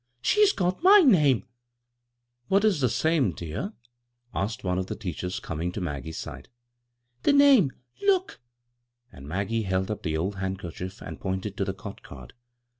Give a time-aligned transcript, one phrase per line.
[0.23, 1.47] "She's got my name 1
[2.47, 3.73] ""What is the same, dear?"
[4.33, 6.49] asked one of the teachers, coming to Maggie's side."
[7.21, 7.71] The name—
[8.07, 8.39] look!"
[9.13, 12.33] And Maggie held up the old handkerchief and pointed to the cot card.